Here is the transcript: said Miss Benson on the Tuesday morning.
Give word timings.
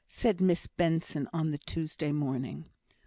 said 0.07 0.41
Miss 0.41 0.65
Benson 0.65 1.29
on 1.31 1.51
the 1.51 1.59
Tuesday 1.59 2.11
morning. 2.11 2.65